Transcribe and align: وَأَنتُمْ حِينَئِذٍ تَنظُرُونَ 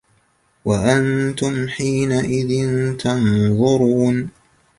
وَأَنتُمْ 0.65 1.67
حِينَئِذٍ 1.67 2.95
تَنظُرُونَ 3.03 4.29